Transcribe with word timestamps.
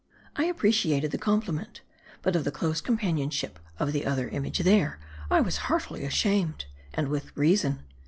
I 0.35 0.45
appreciated 0.45 1.11
the 1.11 1.19
compliment. 1.19 1.81
But 2.23 2.35
of 2.35 2.43
the 2.43 2.49
close 2.49 2.81
compan 2.81 3.19
ionship 3.19 3.57
of 3.77 3.93
the 3.93 4.03
other 4.03 4.29
image 4.29 4.57
there, 4.57 4.99
I 5.29 5.41
was 5.41 5.57
heartily 5.69 6.03
ashamed. 6.05 6.65
And 6.95 7.07
with 7.07 7.37
reason. 7.37 7.83